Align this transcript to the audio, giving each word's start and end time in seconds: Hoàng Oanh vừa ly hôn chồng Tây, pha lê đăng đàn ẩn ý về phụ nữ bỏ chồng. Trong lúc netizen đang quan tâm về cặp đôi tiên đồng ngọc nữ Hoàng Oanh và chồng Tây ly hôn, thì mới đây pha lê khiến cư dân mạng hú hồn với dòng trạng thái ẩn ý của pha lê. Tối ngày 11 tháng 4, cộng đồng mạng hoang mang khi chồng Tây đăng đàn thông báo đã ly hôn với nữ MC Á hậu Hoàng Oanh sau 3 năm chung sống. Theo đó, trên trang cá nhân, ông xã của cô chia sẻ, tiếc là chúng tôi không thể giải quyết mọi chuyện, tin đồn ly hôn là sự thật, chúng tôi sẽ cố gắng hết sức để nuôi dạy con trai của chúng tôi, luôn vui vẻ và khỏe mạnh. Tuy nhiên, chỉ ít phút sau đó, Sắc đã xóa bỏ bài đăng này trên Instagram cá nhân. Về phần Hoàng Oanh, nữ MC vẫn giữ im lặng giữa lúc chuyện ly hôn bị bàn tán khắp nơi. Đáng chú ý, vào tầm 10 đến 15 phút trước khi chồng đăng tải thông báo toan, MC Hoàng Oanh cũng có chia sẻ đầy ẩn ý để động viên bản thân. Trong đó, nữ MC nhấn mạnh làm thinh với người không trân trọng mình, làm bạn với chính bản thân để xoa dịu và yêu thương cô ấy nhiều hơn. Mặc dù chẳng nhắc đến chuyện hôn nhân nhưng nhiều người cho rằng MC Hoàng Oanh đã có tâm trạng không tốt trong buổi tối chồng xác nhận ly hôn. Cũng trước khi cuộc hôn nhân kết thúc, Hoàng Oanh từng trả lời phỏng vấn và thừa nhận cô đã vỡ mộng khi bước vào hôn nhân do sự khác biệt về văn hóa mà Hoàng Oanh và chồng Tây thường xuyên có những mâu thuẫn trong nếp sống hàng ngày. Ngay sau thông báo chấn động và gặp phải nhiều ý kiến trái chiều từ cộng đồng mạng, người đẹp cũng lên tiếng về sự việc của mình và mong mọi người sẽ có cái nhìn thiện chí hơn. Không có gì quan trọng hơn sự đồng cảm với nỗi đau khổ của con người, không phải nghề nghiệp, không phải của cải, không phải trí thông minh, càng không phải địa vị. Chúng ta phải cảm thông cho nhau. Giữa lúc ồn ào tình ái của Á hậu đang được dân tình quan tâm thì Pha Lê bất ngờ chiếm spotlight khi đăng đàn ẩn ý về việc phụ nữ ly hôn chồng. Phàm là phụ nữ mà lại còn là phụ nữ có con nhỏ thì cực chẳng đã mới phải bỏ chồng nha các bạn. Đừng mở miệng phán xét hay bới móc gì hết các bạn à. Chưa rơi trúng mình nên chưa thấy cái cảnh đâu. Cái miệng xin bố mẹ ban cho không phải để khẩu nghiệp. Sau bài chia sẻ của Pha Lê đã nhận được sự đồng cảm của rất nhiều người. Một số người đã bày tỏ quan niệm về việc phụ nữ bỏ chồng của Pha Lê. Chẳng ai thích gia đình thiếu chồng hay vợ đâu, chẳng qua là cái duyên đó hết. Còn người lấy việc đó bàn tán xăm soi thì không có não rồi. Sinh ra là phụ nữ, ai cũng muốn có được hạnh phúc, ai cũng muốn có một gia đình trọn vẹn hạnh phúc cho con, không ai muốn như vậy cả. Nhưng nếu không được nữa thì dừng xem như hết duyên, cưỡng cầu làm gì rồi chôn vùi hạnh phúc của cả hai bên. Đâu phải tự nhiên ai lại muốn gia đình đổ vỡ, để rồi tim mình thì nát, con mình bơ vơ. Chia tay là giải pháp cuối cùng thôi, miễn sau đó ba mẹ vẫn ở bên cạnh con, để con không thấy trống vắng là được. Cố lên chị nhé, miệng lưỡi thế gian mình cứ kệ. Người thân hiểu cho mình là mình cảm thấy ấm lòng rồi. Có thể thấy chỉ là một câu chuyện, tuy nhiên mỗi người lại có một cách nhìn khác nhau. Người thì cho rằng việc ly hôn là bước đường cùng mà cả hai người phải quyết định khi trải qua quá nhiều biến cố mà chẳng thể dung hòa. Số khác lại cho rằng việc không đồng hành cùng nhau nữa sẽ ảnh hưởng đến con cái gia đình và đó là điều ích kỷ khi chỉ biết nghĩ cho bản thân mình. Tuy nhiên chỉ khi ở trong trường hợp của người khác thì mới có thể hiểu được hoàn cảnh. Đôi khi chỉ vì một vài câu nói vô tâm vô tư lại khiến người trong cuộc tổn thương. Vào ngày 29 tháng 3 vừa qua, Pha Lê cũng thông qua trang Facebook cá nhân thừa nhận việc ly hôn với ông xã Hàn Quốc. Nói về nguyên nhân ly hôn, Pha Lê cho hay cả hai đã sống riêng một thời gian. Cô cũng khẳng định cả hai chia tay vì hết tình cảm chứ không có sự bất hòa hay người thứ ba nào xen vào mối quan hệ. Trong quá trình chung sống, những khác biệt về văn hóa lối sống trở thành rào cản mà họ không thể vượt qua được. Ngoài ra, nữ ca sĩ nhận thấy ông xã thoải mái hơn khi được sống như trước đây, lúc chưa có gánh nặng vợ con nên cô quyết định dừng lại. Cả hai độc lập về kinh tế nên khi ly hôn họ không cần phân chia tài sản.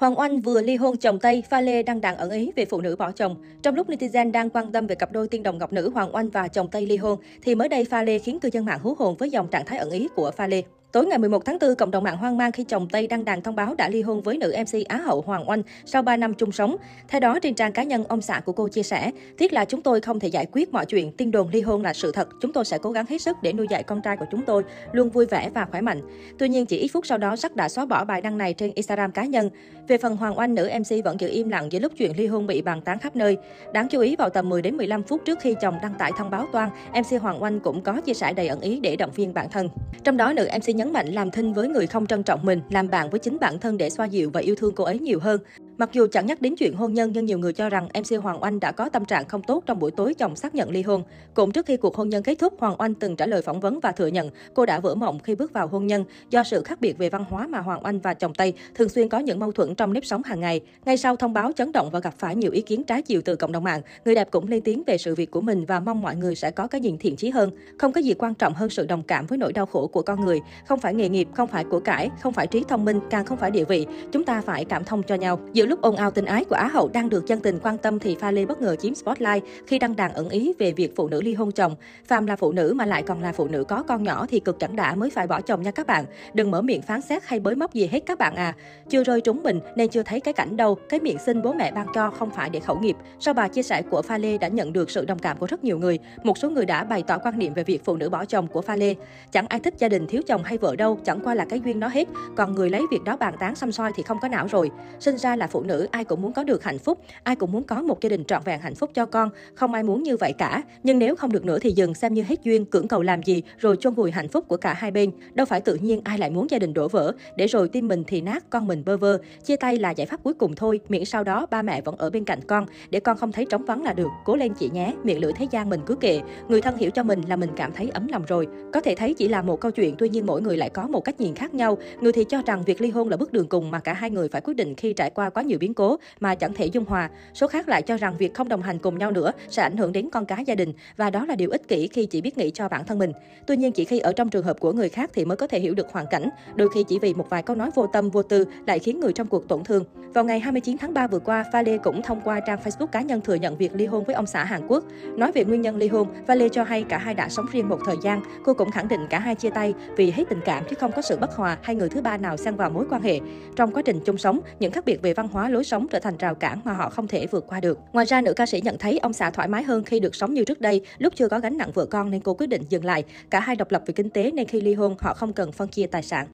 Hoàng 0.00 0.18
Oanh 0.18 0.40
vừa 0.40 0.62
ly 0.62 0.76
hôn 0.76 0.96
chồng 0.96 1.18
Tây, 1.18 1.42
pha 1.50 1.60
lê 1.60 1.82
đăng 1.82 2.00
đàn 2.00 2.16
ẩn 2.16 2.30
ý 2.30 2.50
về 2.56 2.64
phụ 2.64 2.80
nữ 2.80 2.96
bỏ 2.96 3.12
chồng. 3.12 3.36
Trong 3.62 3.74
lúc 3.74 3.88
netizen 3.88 4.32
đang 4.32 4.50
quan 4.50 4.72
tâm 4.72 4.86
về 4.86 4.94
cặp 4.94 5.12
đôi 5.12 5.28
tiên 5.28 5.42
đồng 5.42 5.58
ngọc 5.58 5.72
nữ 5.72 5.90
Hoàng 5.90 6.14
Oanh 6.14 6.30
và 6.30 6.48
chồng 6.48 6.68
Tây 6.68 6.86
ly 6.86 6.96
hôn, 6.96 7.18
thì 7.42 7.54
mới 7.54 7.68
đây 7.68 7.84
pha 7.84 8.02
lê 8.02 8.18
khiến 8.18 8.40
cư 8.40 8.48
dân 8.52 8.64
mạng 8.64 8.78
hú 8.82 8.94
hồn 8.98 9.16
với 9.16 9.30
dòng 9.30 9.48
trạng 9.48 9.64
thái 9.64 9.78
ẩn 9.78 9.90
ý 9.90 10.08
của 10.14 10.30
pha 10.30 10.46
lê. 10.46 10.62
Tối 10.92 11.06
ngày 11.06 11.18
11 11.18 11.44
tháng 11.44 11.58
4, 11.60 11.74
cộng 11.74 11.90
đồng 11.90 12.04
mạng 12.04 12.16
hoang 12.16 12.36
mang 12.36 12.52
khi 12.52 12.64
chồng 12.64 12.88
Tây 12.88 13.06
đăng 13.06 13.24
đàn 13.24 13.42
thông 13.42 13.56
báo 13.56 13.74
đã 13.74 13.88
ly 13.88 14.02
hôn 14.02 14.22
với 14.22 14.38
nữ 14.38 14.54
MC 14.60 14.88
Á 14.88 14.96
hậu 14.96 15.20
Hoàng 15.20 15.50
Oanh 15.50 15.62
sau 15.84 16.02
3 16.02 16.16
năm 16.16 16.34
chung 16.34 16.52
sống. 16.52 16.76
Theo 17.08 17.20
đó, 17.20 17.38
trên 17.38 17.54
trang 17.54 17.72
cá 17.72 17.82
nhân, 17.82 18.04
ông 18.08 18.22
xã 18.22 18.40
của 18.40 18.52
cô 18.52 18.68
chia 18.68 18.82
sẻ, 18.82 19.10
tiếc 19.38 19.52
là 19.52 19.64
chúng 19.64 19.82
tôi 19.82 20.00
không 20.00 20.20
thể 20.20 20.28
giải 20.28 20.46
quyết 20.52 20.72
mọi 20.72 20.86
chuyện, 20.86 21.12
tin 21.12 21.30
đồn 21.30 21.48
ly 21.48 21.60
hôn 21.60 21.82
là 21.82 21.92
sự 21.92 22.12
thật, 22.12 22.28
chúng 22.40 22.52
tôi 22.52 22.64
sẽ 22.64 22.78
cố 22.78 22.90
gắng 22.90 23.06
hết 23.08 23.22
sức 23.22 23.36
để 23.42 23.52
nuôi 23.52 23.66
dạy 23.70 23.82
con 23.82 24.02
trai 24.02 24.16
của 24.16 24.24
chúng 24.30 24.42
tôi, 24.42 24.62
luôn 24.92 25.10
vui 25.10 25.26
vẻ 25.26 25.50
và 25.54 25.66
khỏe 25.70 25.80
mạnh. 25.80 26.00
Tuy 26.38 26.48
nhiên, 26.48 26.66
chỉ 26.66 26.78
ít 26.78 26.88
phút 26.88 27.06
sau 27.06 27.18
đó, 27.18 27.36
Sắc 27.36 27.56
đã 27.56 27.68
xóa 27.68 27.86
bỏ 27.86 28.04
bài 28.04 28.20
đăng 28.20 28.38
này 28.38 28.54
trên 28.54 28.70
Instagram 28.74 29.12
cá 29.12 29.24
nhân. 29.24 29.50
Về 29.88 29.98
phần 29.98 30.16
Hoàng 30.16 30.38
Oanh, 30.38 30.54
nữ 30.54 30.70
MC 30.78 31.04
vẫn 31.04 31.20
giữ 31.20 31.28
im 31.28 31.48
lặng 31.48 31.72
giữa 31.72 31.78
lúc 31.78 31.92
chuyện 31.96 32.16
ly 32.16 32.26
hôn 32.26 32.46
bị 32.46 32.62
bàn 32.62 32.80
tán 32.80 32.98
khắp 32.98 33.16
nơi. 33.16 33.36
Đáng 33.72 33.88
chú 33.88 34.00
ý, 34.00 34.16
vào 34.16 34.30
tầm 34.30 34.48
10 34.48 34.62
đến 34.62 34.76
15 34.76 35.02
phút 35.02 35.20
trước 35.24 35.38
khi 35.40 35.54
chồng 35.60 35.78
đăng 35.82 35.94
tải 35.98 36.12
thông 36.16 36.30
báo 36.30 36.46
toan, 36.52 36.68
MC 36.92 37.22
Hoàng 37.22 37.42
Oanh 37.42 37.60
cũng 37.60 37.82
có 37.82 38.00
chia 38.00 38.14
sẻ 38.14 38.32
đầy 38.32 38.48
ẩn 38.48 38.60
ý 38.60 38.80
để 38.80 38.96
động 38.96 39.10
viên 39.14 39.34
bản 39.34 39.46
thân. 39.50 39.68
Trong 40.04 40.16
đó, 40.16 40.32
nữ 40.32 40.48
MC 40.58 40.79
nhấn 40.80 40.92
mạnh 40.92 41.06
làm 41.06 41.30
thinh 41.30 41.52
với 41.52 41.68
người 41.68 41.86
không 41.86 42.06
trân 42.06 42.22
trọng 42.22 42.40
mình, 42.42 42.60
làm 42.70 42.88
bạn 42.90 43.10
với 43.10 43.20
chính 43.20 43.38
bản 43.40 43.58
thân 43.58 43.78
để 43.78 43.90
xoa 43.90 44.06
dịu 44.06 44.30
và 44.30 44.40
yêu 44.40 44.54
thương 44.54 44.74
cô 44.74 44.84
ấy 44.84 44.98
nhiều 44.98 45.20
hơn. 45.20 45.40
Mặc 45.80 45.92
dù 45.92 46.06
chẳng 46.12 46.26
nhắc 46.26 46.42
đến 46.42 46.56
chuyện 46.56 46.74
hôn 46.74 46.94
nhân 46.94 47.10
nhưng 47.14 47.24
nhiều 47.24 47.38
người 47.38 47.52
cho 47.52 47.68
rằng 47.68 47.88
MC 47.98 48.22
Hoàng 48.22 48.42
Oanh 48.42 48.60
đã 48.60 48.72
có 48.72 48.88
tâm 48.88 49.04
trạng 49.04 49.28
không 49.28 49.42
tốt 49.42 49.62
trong 49.66 49.78
buổi 49.78 49.90
tối 49.90 50.14
chồng 50.14 50.36
xác 50.36 50.54
nhận 50.54 50.70
ly 50.70 50.82
hôn. 50.82 51.02
Cũng 51.34 51.52
trước 51.52 51.66
khi 51.66 51.76
cuộc 51.76 51.96
hôn 51.96 52.08
nhân 52.08 52.22
kết 52.22 52.34
thúc, 52.34 52.54
Hoàng 52.58 52.74
Oanh 52.78 52.94
từng 52.94 53.16
trả 53.16 53.26
lời 53.26 53.42
phỏng 53.42 53.60
vấn 53.60 53.80
và 53.80 53.92
thừa 53.92 54.06
nhận 54.06 54.30
cô 54.54 54.66
đã 54.66 54.80
vỡ 54.80 54.94
mộng 54.94 55.18
khi 55.18 55.34
bước 55.34 55.52
vào 55.52 55.68
hôn 55.68 55.86
nhân 55.86 56.04
do 56.30 56.44
sự 56.44 56.62
khác 56.62 56.80
biệt 56.80 56.98
về 56.98 57.10
văn 57.10 57.24
hóa 57.28 57.46
mà 57.46 57.58
Hoàng 57.58 57.84
Oanh 57.84 58.00
và 58.00 58.14
chồng 58.14 58.34
Tây 58.34 58.52
thường 58.74 58.88
xuyên 58.88 59.08
có 59.08 59.18
những 59.18 59.38
mâu 59.38 59.52
thuẫn 59.52 59.74
trong 59.74 59.92
nếp 59.92 60.04
sống 60.04 60.22
hàng 60.22 60.40
ngày. 60.40 60.60
Ngay 60.84 60.96
sau 60.96 61.16
thông 61.16 61.32
báo 61.32 61.52
chấn 61.52 61.72
động 61.72 61.90
và 61.90 62.00
gặp 62.00 62.14
phải 62.18 62.36
nhiều 62.36 62.52
ý 62.52 62.60
kiến 62.60 62.84
trái 62.84 63.02
chiều 63.02 63.20
từ 63.24 63.36
cộng 63.36 63.52
đồng 63.52 63.64
mạng, 63.64 63.80
người 64.04 64.14
đẹp 64.14 64.30
cũng 64.30 64.48
lên 64.48 64.60
tiếng 64.60 64.82
về 64.86 64.98
sự 64.98 65.14
việc 65.14 65.30
của 65.30 65.40
mình 65.40 65.64
và 65.66 65.80
mong 65.80 66.02
mọi 66.02 66.16
người 66.16 66.34
sẽ 66.34 66.50
có 66.50 66.66
cái 66.66 66.80
nhìn 66.80 66.98
thiện 66.98 67.16
chí 67.16 67.30
hơn. 67.30 67.50
Không 67.78 67.92
có 67.92 68.00
gì 68.00 68.14
quan 68.14 68.34
trọng 68.34 68.54
hơn 68.54 68.70
sự 68.70 68.86
đồng 68.86 69.02
cảm 69.02 69.26
với 69.26 69.38
nỗi 69.38 69.52
đau 69.52 69.66
khổ 69.66 69.86
của 69.86 70.02
con 70.02 70.20
người, 70.20 70.40
không 70.66 70.80
phải 70.80 70.94
nghề 70.94 71.08
nghiệp, 71.08 71.28
không 71.34 71.48
phải 71.48 71.64
của 71.64 71.80
cải, 71.80 72.10
không 72.20 72.32
phải 72.32 72.46
trí 72.46 72.64
thông 72.68 72.84
minh, 72.84 73.00
càng 73.10 73.24
không 73.24 73.38
phải 73.38 73.50
địa 73.50 73.64
vị. 73.64 73.86
Chúng 74.12 74.24
ta 74.24 74.40
phải 74.40 74.64
cảm 74.64 74.84
thông 74.84 75.02
cho 75.02 75.14
nhau. 75.14 75.40
Giữa 75.52 75.69
lúc 75.70 75.82
ồn 75.82 75.96
ào 75.96 76.10
tình 76.10 76.24
ái 76.24 76.44
của 76.44 76.54
Á 76.54 76.68
hậu 76.68 76.88
đang 76.88 77.08
được 77.08 77.26
dân 77.26 77.40
tình 77.40 77.58
quan 77.62 77.78
tâm 77.78 77.98
thì 77.98 78.16
Pha 78.20 78.30
Lê 78.30 78.46
bất 78.46 78.62
ngờ 78.62 78.76
chiếm 78.76 78.94
spotlight 78.94 79.44
khi 79.66 79.78
đăng 79.78 79.96
đàn 79.96 80.12
ẩn 80.12 80.28
ý 80.28 80.52
về 80.58 80.72
việc 80.72 80.96
phụ 80.96 81.08
nữ 81.08 81.22
ly 81.22 81.34
hôn 81.34 81.52
chồng. 81.52 81.74
Phàm 82.04 82.26
là 82.26 82.36
phụ 82.36 82.52
nữ 82.52 82.72
mà 82.76 82.86
lại 82.86 83.02
còn 83.02 83.22
là 83.22 83.32
phụ 83.32 83.48
nữ 83.48 83.64
có 83.64 83.82
con 83.82 84.02
nhỏ 84.02 84.26
thì 84.28 84.40
cực 84.40 84.58
chẳng 84.58 84.76
đã 84.76 84.94
mới 84.94 85.10
phải 85.10 85.26
bỏ 85.26 85.40
chồng 85.40 85.62
nha 85.62 85.70
các 85.70 85.86
bạn. 85.86 86.04
Đừng 86.34 86.50
mở 86.50 86.62
miệng 86.62 86.82
phán 86.82 87.00
xét 87.00 87.22
hay 87.24 87.40
bới 87.40 87.54
móc 87.54 87.74
gì 87.74 87.86
hết 87.86 88.00
các 88.06 88.18
bạn 88.18 88.36
à. 88.36 88.54
Chưa 88.88 89.04
rơi 89.04 89.20
trúng 89.20 89.42
mình 89.42 89.60
nên 89.76 89.88
chưa 89.88 90.02
thấy 90.02 90.20
cái 90.20 90.34
cảnh 90.34 90.56
đâu. 90.56 90.74
Cái 90.88 91.00
miệng 91.00 91.18
xin 91.26 91.42
bố 91.42 91.52
mẹ 91.52 91.72
ban 91.72 91.86
cho 91.94 92.10
không 92.10 92.30
phải 92.30 92.50
để 92.50 92.60
khẩu 92.60 92.78
nghiệp. 92.78 92.96
Sau 93.20 93.34
bài 93.34 93.48
chia 93.48 93.62
sẻ 93.62 93.82
của 93.82 94.02
Pha 94.02 94.18
Lê 94.18 94.38
đã 94.38 94.48
nhận 94.48 94.72
được 94.72 94.90
sự 94.90 95.04
đồng 95.04 95.18
cảm 95.18 95.38
của 95.38 95.46
rất 95.46 95.64
nhiều 95.64 95.78
người. 95.78 95.98
Một 96.22 96.38
số 96.38 96.50
người 96.50 96.66
đã 96.66 96.84
bày 96.84 97.02
tỏ 97.06 97.18
quan 97.18 97.38
niệm 97.38 97.54
về 97.54 97.64
việc 97.64 97.84
phụ 97.84 97.96
nữ 97.96 98.08
bỏ 98.08 98.24
chồng 98.24 98.46
của 98.46 98.62
Pha 98.62 98.76
Lê. 98.76 98.94
Chẳng 99.32 99.46
ai 99.48 99.60
thích 99.60 99.74
gia 99.78 99.88
đình 99.88 100.06
thiếu 100.06 100.22
chồng 100.26 100.42
hay 100.42 100.58
vợ 100.58 100.76
đâu, 100.76 100.98
chẳng 101.04 101.20
qua 101.24 101.34
là 101.34 101.44
cái 101.44 101.60
duyên 101.64 101.80
đó 101.80 101.88
hết. 101.88 102.08
Còn 102.36 102.54
người 102.54 102.70
lấy 102.70 102.82
việc 102.90 103.04
đó 103.04 103.16
bàn 103.16 103.34
tán 103.40 103.54
xăm 103.54 103.72
soi 103.72 103.92
thì 103.96 104.02
không 104.02 104.18
có 104.22 104.28
não 104.28 104.46
rồi. 104.46 104.70
Sinh 105.00 105.18
ra 105.18 105.36
là 105.36 105.46
phụ 105.50 105.62
nữ, 105.62 105.88
ai 105.90 106.04
cũng 106.04 106.22
muốn 106.22 106.32
có 106.32 106.44
được 106.44 106.64
hạnh 106.64 106.78
phúc, 106.78 106.98
ai 107.22 107.36
cũng 107.36 107.52
muốn 107.52 107.62
có 107.62 107.82
một 107.82 108.00
gia 108.00 108.08
đình 108.08 108.24
trọn 108.24 108.42
vẹn 108.44 108.60
hạnh 108.60 108.74
phúc 108.74 108.90
cho 108.94 109.06
con, 109.06 109.30
không 109.54 109.74
ai 109.74 109.82
muốn 109.82 110.02
như 110.02 110.16
vậy 110.16 110.32
cả. 110.38 110.62
Nhưng 110.82 110.98
nếu 110.98 111.16
không 111.16 111.32
được 111.32 111.44
nữa 111.44 111.58
thì 111.58 111.70
dừng 111.70 111.94
xem 111.94 112.14
như 112.14 112.22
hết 112.22 112.42
duyên, 112.44 112.64
cưỡng 112.64 112.88
cầu 112.88 113.02
làm 113.02 113.22
gì 113.22 113.42
rồi 113.58 113.76
chôn 113.80 113.94
vùi 113.94 114.10
hạnh 114.10 114.28
phúc 114.28 114.44
của 114.48 114.56
cả 114.56 114.74
hai 114.74 114.90
bên. 114.90 115.10
Đâu 115.34 115.46
phải 115.46 115.60
tự 115.60 115.74
nhiên 115.74 116.00
ai 116.04 116.18
lại 116.18 116.30
muốn 116.30 116.50
gia 116.50 116.58
đình 116.58 116.74
đổ 116.74 116.88
vỡ, 116.88 117.12
để 117.36 117.46
rồi 117.46 117.68
tim 117.68 117.88
mình 117.88 118.04
thì 118.06 118.20
nát, 118.20 118.50
con 118.50 118.66
mình 118.66 118.82
bơ 118.86 118.96
vơ. 118.96 119.18
Chia 119.44 119.56
tay 119.56 119.76
là 119.76 119.90
giải 119.90 120.06
pháp 120.06 120.22
cuối 120.22 120.34
cùng 120.34 120.54
thôi, 120.54 120.80
miễn 120.88 121.04
sau 121.04 121.24
đó 121.24 121.46
ba 121.50 121.62
mẹ 121.62 121.80
vẫn 121.80 121.96
ở 121.96 122.10
bên 122.10 122.24
cạnh 122.24 122.40
con, 122.46 122.66
để 122.90 123.00
con 123.00 123.16
không 123.16 123.32
thấy 123.32 123.44
trống 123.44 123.64
vắng 123.64 123.82
là 123.82 123.92
được. 123.92 124.08
Cố 124.24 124.36
lên 124.36 124.54
chị 124.54 124.70
nhé, 124.72 124.94
miệng 125.04 125.20
lưỡi 125.20 125.32
thế 125.32 125.46
gian 125.50 125.70
mình 125.70 125.80
cứ 125.86 125.94
kệ. 125.94 126.20
Người 126.48 126.60
thân 126.60 126.76
hiểu 126.76 126.90
cho 126.90 127.02
mình 127.02 127.20
là 127.28 127.36
mình 127.36 127.50
cảm 127.56 127.72
thấy 127.72 127.88
ấm 127.88 128.08
lòng 128.08 128.24
rồi. 128.26 128.46
Có 128.72 128.80
thể 128.80 128.94
thấy 128.94 129.14
chỉ 129.14 129.28
là 129.28 129.42
một 129.42 129.60
câu 129.60 129.70
chuyện, 129.70 129.94
tuy 129.98 130.08
nhiên 130.08 130.26
mỗi 130.26 130.42
người 130.42 130.56
lại 130.56 130.70
có 130.70 130.86
một 130.88 131.04
cách 131.04 131.20
nhìn 131.20 131.34
khác 131.34 131.54
nhau. 131.54 131.78
Người 132.00 132.12
thì 132.12 132.24
cho 132.24 132.42
rằng 132.46 132.62
việc 132.66 132.80
ly 132.80 132.90
hôn 132.90 133.08
là 133.08 133.16
bước 133.16 133.32
đường 133.32 133.48
cùng 133.48 133.70
mà 133.70 133.80
cả 133.80 133.92
hai 133.92 134.10
người 134.10 134.28
phải 134.28 134.40
quyết 134.40 134.54
định 134.54 134.74
khi 134.74 134.92
trải 134.92 135.10
qua 135.10 135.30
quá 135.30 135.39
nhiều 135.42 135.58
biến 135.58 135.74
cố 135.74 135.96
mà 136.20 136.34
chẳng 136.34 136.54
thể 136.54 136.66
dung 136.66 136.84
hòa. 136.84 137.10
Số 137.34 137.46
khác 137.46 137.68
lại 137.68 137.82
cho 137.82 137.96
rằng 137.96 138.16
việc 138.18 138.34
không 138.34 138.48
đồng 138.48 138.62
hành 138.62 138.78
cùng 138.78 138.98
nhau 138.98 139.10
nữa 139.10 139.32
sẽ 139.48 139.62
ảnh 139.62 139.76
hưởng 139.76 139.92
đến 139.92 140.08
con 140.12 140.26
cái 140.26 140.44
gia 140.44 140.54
đình 140.54 140.72
và 140.96 141.10
đó 141.10 141.26
là 141.26 141.34
điều 141.34 141.50
ích 141.50 141.68
kỷ 141.68 141.88
khi 141.88 142.06
chỉ 142.06 142.20
biết 142.20 142.38
nghĩ 142.38 142.50
cho 142.50 142.68
bản 142.68 142.84
thân 142.84 142.98
mình. 142.98 143.12
Tuy 143.46 143.56
nhiên 143.56 143.72
chỉ 143.72 143.84
khi 143.84 143.98
ở 143.98 144.12
trong 144.12 144.30
trường 144.30 144.44
hợp 144.44 144.60
của 144.60 144.72
người 144.72 144.88
khác 144.88 145.10
thì 145.14 145.24
mới 145.24 145.36
có 145.36 145.46
thể 145.46 145.60
hiểu 145.60 145.74
được 145.74 145.92
hoàn 145.92 146.06
cảnh. 146.10 146.28
Đôi 146.54 146.68
khi 146.74 146.84
chỉ 146.84 146.98
vì 146.98 147.14
một 147.14 147.30
vài 147.30 147.42
câu 147.42 147.56
nói 147.56 147.70
vô 147.74 147.86
tâm 147.86 148.10
vô 148.10 148.22
tư 148.22 148.44
lại 148.66 148.78
khiến 148.78 149.00
người 149.00 149.12
trong 149.12 149.26
cuộc 149.26 149.48
tổn 149.48 149.64
thương. 149.64 149.84
Vào 150.14 150.24
ngày 150.24 150.40
29 150.40 150.78
tháng 150.78 150.94
3 150.94 151.06
vừa 151.06 151.18
qua, 151.18 151.44
Pha 151.52 151.62
Lê 151.62 151.78
cũng 151.78 152.02
thông 152.02 152.20
qua 152.20 152.40
trang 152.40 152.58
Facebook 152.64 152.86
cá 152.86 153.00
nhân 153.00 153.20
thừa 153.20 153.34
nhận 153.34 153.56
việc 153.56 153.74
ly 153.74 153.86
hôn 153.86 154.04
với 154.04 154.14
ông 154.14 154.26
xã 154.26 154.44
Hàn 154.44 154.66
Quốc. 154.68 154.84
Nói 155.16 155.32
về 155.32 155.44
nguyên 155.44 155.60
nhân 155.60 155.76
ly 155.76 155.88
hôn, 155.88 156.08
Pha 156.26 156.34
Lê 156.34 156.48
cho 156.48 156.64
hay 156.64 156.82
cả 156.82 156.98
hai 156.98 157.14
đã 157.14 157.28
sống 157.28 157.46
riêng 157.52 157.68
một 157.68 157.78
thời 157.86 157.96
gian. 158.02 158.22
Cô 158.44 158.54
cũng 158.54 158.70
khẳng 158.70 158.88
định 158.88 159.00
cả 159.10 159.18
hai 159.18 159.34
chia 159.34 159.50
tay 159.50 159.74
vì 159.96 160.10
hết 160.10 160.24
tình 160.28 160.40
cảm 160.44 160.64
chứ 160.70 160.76
không 160.80 160.92
có 160.92 161.02
sự 161.02 161.16
bất 161.16 161.36
hòa 161.36 161.58
hay 161.62 161.76
người 161.76 161.88
thứ 161.88 162.02
ba 162.02 162.16
nào 162.16 162.36
xen 162.36 162.56
vào 162.56 162.70
mối 162.70 162.86
quan 162.90 163.02
hệ. 163.02 163.20
Trong 163.56 163.72
quá 163.72 163.82
trình 163.82 164.00
chung 164.04 164.18
sống, 164.18 164.40
những 164.60 164.72
khác 164.72 164.84
biệt 164.84 165.02
về 165.02 165.14
văn 165.14 165.28
hóa 165.30 165.48
lối 165.48 165.64
sống 165.64 165.86
trở 165.90 165.98
thành 165.98 166.16
rào 166.16 166.34
cản 166.34 166.60
mà 166.64 166.72
họ 166.72 166.90
không 166.90 167.08
thể 167.08 167.26
vượt 167.26 167.44
qua 167.48 167.60
được. 167.60 167.78
Ngoài 167.92 168.06
ra, 168.06 168.20
nữ 168.20 168.32
ca 168.34 168.46
sĩ 168.46 168.60
nhận 168.60 168.78
thấy 168.78 168.98
ông 168.98 169.12
xã 169.12 169.30
thoải 169.30 169.48
mái 169.48 169.62
hơn 169.62 169.84
khi 169.84 170.00
được 170.00 170.14
sống 170.14 170.34
như 170.34 170.44
trước 170.44 170.60
đây, 170.60 170.86
lúc 170.98 171.12
chưa 171.16 171.28
có 171.28 171.40
gánh 171.40 171.56
nặng 171.56 171.70
vợ 171.74 171.86
con 171.86 172.10
nên 172.10 172.20
cô 172.20 172.34
quyết 172.34 172.46
định 172.46 172.62
dừng 172.68 172.84
lại. 172.84 173.04
Cả 173.30 173.40
hai 173.40 173.56
độc 173.56 173.70
lập 173.70 173.82
về 173.86 173.92
kinh 173.92 174.10
tế 174.10 174.30
nên 174.30 174.46
khi 174.46 174.60
ly 174.60 174.74
hôn 174.74 174.96
họ 175.00 175.14
không 175.14 175.32
cần 175.32 175.52
phân 175.52 175.68
chia 175.68 175.86
tài 175.86 176.02
sản. 176.02 176.26